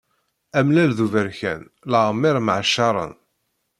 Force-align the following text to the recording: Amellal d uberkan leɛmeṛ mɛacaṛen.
Amellal 0.57 0.91
d 0.97 0.99
uberkan 1.05 1.61
leɛmeṛ 1.91 2.35
mɛacaṛen. 2.45 3.13